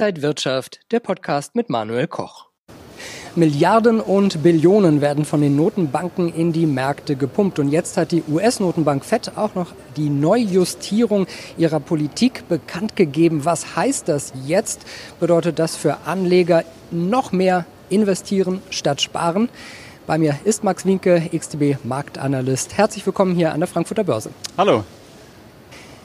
[0.00, 2.46] Inside Wirtschaft, der Podcast mit Manuel Koch.
[3.36, 7.58] Milliarden und Billionen werden von den Notenbanken in die Märkte gepumpt.
[7.58, 11.26] Und jetzt hat die US-Notenbank Fed auch noch die Neujustierung
[11.58, 13.44] ihrer Politik bekannt gegeben.
[13.44, 14.86] Was heißt das jetzt?
[15.20, 19.50] Bedeutet das für Anleger noch mehr investieren statt sparen?
[20.06, 22.78] Bei mir ist Max Winke, XTB Marktanalyst.
[22.78, 24.30] Herzlich willkommen hier an der Frankfurter Börse.
[24.56, 24.82] Hallo.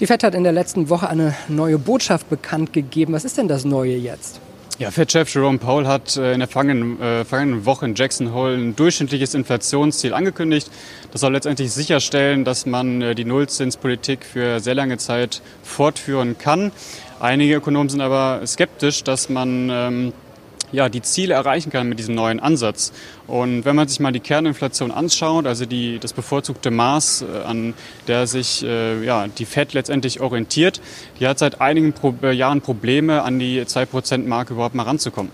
[0.00, 3.14] Die FED hat in der letzten Woche eine neue Botschaft bekannt gegeben.
[3.14, 4.40] Was ist denn das Neue jetzt?
[4.78, 8.76] Ja, Fed-Chef Jerome Powell hat äh, in der vergangenen, äh, Woche in Jackson Hole ein
[8.76, 10.70] durchschnittliches Inflationsziel angekündigt.
[11.10, 16.70] Das soll letztendlich sicherstellen, dass man äh, die Nullzinspolitik für sehr lange Zeit fortführen kann.
[17.18, 20.12] Einige Ökonomen sind aber skeptisch, dass man ähm,
[20.72, 22.92] ja, die Ziele erreichen kann mit diesem neuen Ansatz.
[23.26, 27.74] Und wenn man sich mal die Kerninflation anschaut, also die, das bevorzugte Maß, äh, an
[28.06, 30.80] der sich äh, ja, die FED letztendlich orientiert,
[31.20, 35.32] die hat seit einigen Pro äh, Jahren Probleme, an die 2%-Marke überhaupt mal ranzukommen.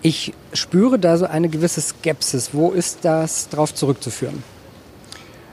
[0.00, 2.50] Ich spüre da so eine gewisse Skepsis.
[2.52, 4.42] Wo ist das darauf zurückzuführen?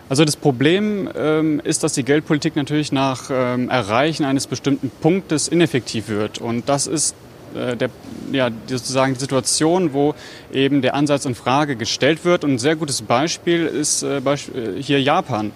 [0.08, 5.48] Also das Problem ähm, ist, dass die Geldpolitik natürlich nach ähm, Erreichen eines bestimmten Punktes
[5.48, 6.38] ineffektiv wird.
[6.38, 7.16] Und das ist
[7.56, 7.90] der,
[8.32, 10.14] ja, sozusagen die Situation, wo
[10.52, 12.44] eben der Ansatz in Frage gestellt wird.
[12.44, 15.52] Und ein sehr gutes Beispiel ist äh, äh, hier Japan.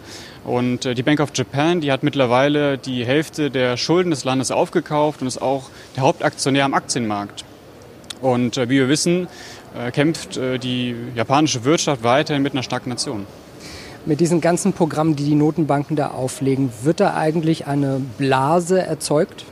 [0.45, 5.21] Und die Bank of Japan, die hat mittlerweile die Hälfte der Schulden des Landes aufgekauft
[5.21, 7.43] und ist auch der Hauptaktionär am Aktienmarkt.
[8.21, 9.27] Und wie wir wissen,
[9.91, 13.27] kämpft die japanische Wirtschaft weiterhin mit einer Stagnation.
[14.05, 19.45] Mit diesen ganzen Programmen, die die Notenbanken da auflegen, wird da eigentlich eine Blase erzeugt?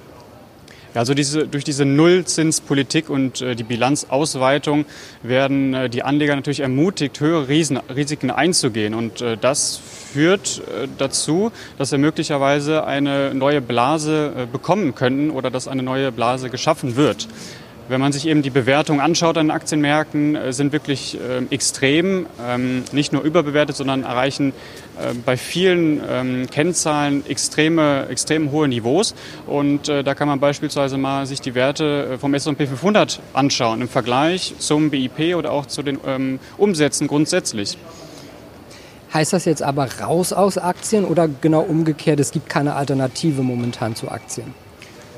[0.94, 4.86] Also diese, durch diese Nullzinspolitik und äh, die Bilanzausweitung
[5.24, 8.94] werden äh, die Anleger natürlich ermutigt, höhere Riesen, Risiken einzugehen.
[8.94, 9.80] Und äh, das
[10.14, 15.84] führt äh, dazu, dass wir möglicherweise eine neue Blase äh, bekommen könnten oder dass eine
[15.84, 17.28] neue Blase geschaffen wird.
[17.90, 22.84] Wenn man sich eben die Bewertung anschaut an Aktienmärkten, äh, sind wirklich äh, extrem, ähm,
[22.92, 24.50] nicht nur überbewertet, sondern erreichen
[25.00, 29.16] äh, bei vielen ähm, Kennzahlen extreme, extrem hohe Niveaus.
[29.46, 33.80] Und äh, da kann man beispielsweise mal sich die Werte äh, vom S&P 500 anschauen
[33.80, 37.78] im Vergleich zum BIP oder auch zu den ähm, Umsätzen grundsätzlich.
[39.14, 43.96] Heißt das jetzt aber raus aus Aktien oder genau umgekehrt, es gibt keine Alternative momentan
[43.96, 44.67] zu Aktien?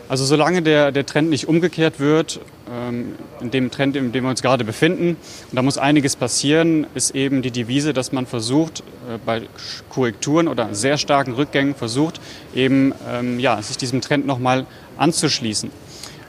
[0.09, 4.31] Also solange der, der Trend nicht umgekehrt wird, ähm, in dem Trend, in dem wir
[4.31, 8.79] uns gerade befinden, und da muss einiges passieren, ist eben die Devise, dass man versucht,
[8.79, 9.43] äh, bei
[9.89, 12.19] Korrekturen oder sehr starken Rückgängen versucht,
[12.55, 14.65] eben ähm, ja, sich diesem Trend nochmal
[14.97, 15.69] anzuschließen.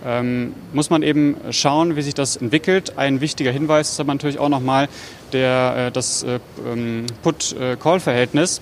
[0.05, 2.99] Ähm, muss man eben schauen, wie sich das entwickelt.
[2.99, 4.91] Ein wichtiger Hinweis ist aber natürlich auch nochmal
[5.33, 6.39] der, äh, das äh,
[6.71, 8.61] ähm, Put-Call-Verhältnis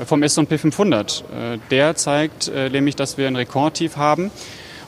[0.00, 1.24] äh, vom S&P 500.
[1.32, 4.30] Äh, der zeigt äh, nämlich, dass wir ein Rekordtief haben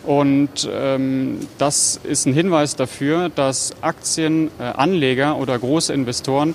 [0.04, 6.54] und ähm, das ist ein Hinweis dafür, dass Aktienanleger äh, oder große Investoren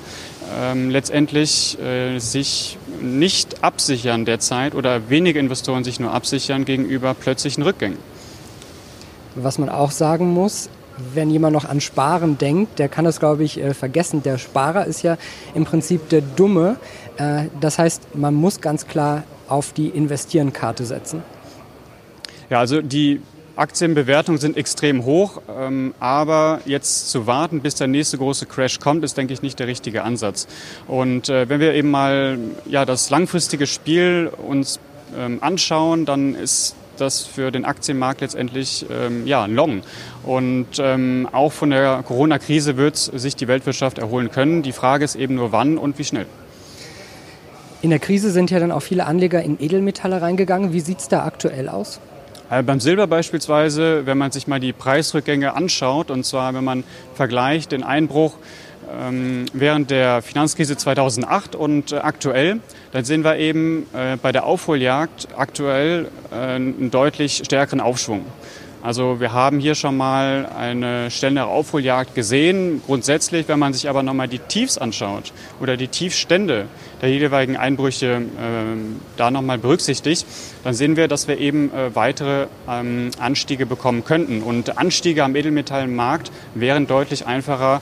[0.59, 7.63] ähm, letztendlich äh, sich nicht absichern derzeit oder wenige Investoren sich nur absichern gegenüber plötzlichen
[7.63, 7.97] Rückgängen.
[9.35, 10.69] Was man auch sagen muss,
[11.13, 14.23] wenn jemand noch an Sparen denkt, der kann das, glaube ich, äh, vergessen.
[14.23, 15.17] Der Sparer ist ja
[15.53, 16.77] im Prinzip der Dumme.
[17.17, 21.21] Äh, das heißt, man muss ganz klar auf die Investieren-Karte setzen.
[22.49, 23.21] Ja, also die
[23.57, 29.03] Aktienbewertungen sind extrem hoch, ähm, aber jetzt zu warten, bis der nächste große Crash kommt,
[29.03, 30.47] ist, denke ich, nicht der richtige Ansatz.
[30.87, 34.79] Und äh, wenn wir eben mal ja, das langfristige Spiel uns
[35.17, 39.81] ähm, anschauen, dann ist das für den Aktienmarkt letztendlich ähm, ja, long.
[40.23, 44.61] Und ähm, auch von der Corona-Krise wird sich die Weltwirtschaft erholen können.
[44.61, 46.25] Die Frage ist eben nur wann und wie schnell.
[47.81, 50.73] In der Krise sind ja dann auch viele Anleger in Edelmetalle reingegangen.
[50.73, 51.99] Wie sieht es da aktuell aus?
[52.49, 56.83] Äh, beim Silber beispielsweise, wenn man sich mal die Preisrückgänge anschaut, und zwar wenn man
[57.13, 58.35] vergleicht den Einbruch
[58.89, 62.59] ähm, während der Finanzkrise 2008 und äh, aktuell,
[62.93, 68.25] dann sehen wir eben äh, bei der Aufholjagd aktuell äh, einen deutlich stärkeren Aufschwung.
[68.87, 72.81] Also wir haben hier schon mal eine schnellere Aufholjagd gesehen.
[72.85, 76.67] Grundsätzlich, wenn man sich aber nochmal die Tiefs anschaut oder die Tiefstände
[77.01, 78.77] der jeweiligen Einbrüche äh,
[79.17, 80.25] da nochmal berücksichtigt,
[80.63, 84.41] dann sehen wir, dass wir eben äh, weitere ähm, Anstiege bekommen könnten.
[84.41, 87.81] Und Anstiege am Edelmetallmarkt wären deutlich einfacher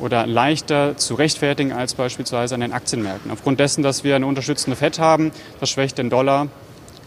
[0.00, 3.32] oder leichter zu rechtfertigen als beispielsweise an den Aktienmärkten.
[3.32, 6.46] Aufgrund dessen, dass wir eine unterstützende FED haben, das schwächt den Dollar.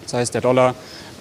[0.07, 0.73] Das heißt, der Dollar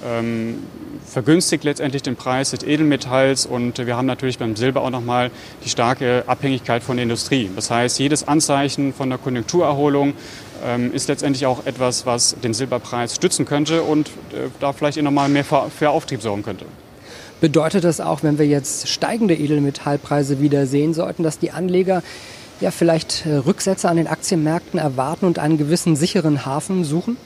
[0.07, 0.63] ähm,
[1.05, 5.31] vergünstigt letztendlich den Preis des Edelmetalls und wir haben natürlich beim Silber auch nochmal
[5.65, 7.51] die starke Abhängigkeit von der Industrie.
[7.57, 10.15] Das heißt, jedes Anzeichen von der Konjunkturerholung
[10.65, 15.29] ähm, ist letztendlich auch etwas, was den Silberpreis stützen könnte und äh, da vielleicht nochmal
[15.29, 16.67] mehr für, Auftrieb sorgen könnte.
[17.41, 22.03] Bedeutet das auch, wenn wir jetzt steigende Edelmetallpreise wieder sehen sollten, dass die Anleger
[22.61, 27.17] ja vielleicht äh, Rücksätze an den Aktienmärkten erwarten und einen gewissen sicheren Hafen suchen?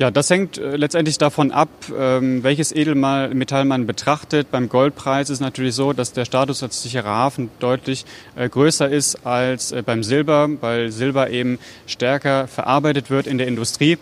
[0.00, 4.50] Ja, das hängt äh, letztendlich davon ab, ähm, welches Edelmetall man betrachtet.
[4.50, 9.26] Beim Goldpreis ist natürlich so, dass der Status als sicherer Hafen deutlich äh, größer ist
[9.26, 13.98] als beim Silber, weil Silber eben stärker verarbeitet wird in der Industrie.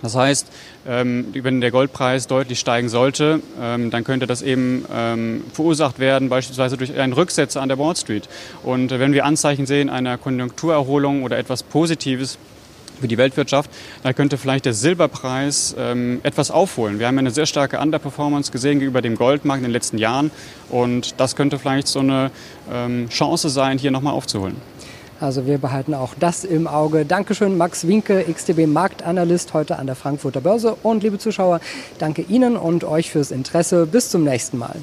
[0.00, 0.46] Das heißt,
[0.88, 4.86] ähm, wenn der Goldpreis deutlich steigen sollte, ähm, dann könnte das eben
[5.52, 8.26] verursacht werden, beispielsweise durch einen Rücksetzer an der Wall Street.
[8.62, 12.38] Und äh, wenn wir Anzeichen sehen einer Konjunkturerholung oder etwas Positives,
[13.00, 13.70] für die Weltwirtschaft,
[14.02, 16.98] dann könnte vielleicht der Silberpreis ähm, etwas aufholen.
[16.98, 20.30] Wir haben eine sehr starke Underperformance gesehen gegenüber dem Goldmarkt in den letzten Jahren
[20.70, 22.30] und das könnte vielleicht so eine
[22.72, 24.56] ähm, Chance sein, hier nochmal aufzuholen.
[25.20, 27.06] Also wir behalten auch das im Auge.
[27.06, 30.76] Dankeschön, Max Winke, XTB Marktanalyst heute an der Frankfurter Börse.
[30.82, 31.60] Und liebe Zuschauer,
[31.98, 33.86] danke Ihnen und euch fürs Interesse.
[33.86, 34.76] Bis zum nächsten Mal.